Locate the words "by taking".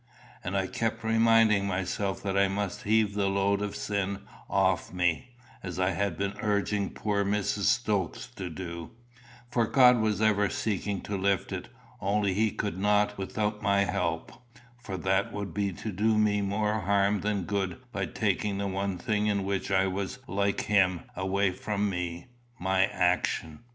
17.91-18.57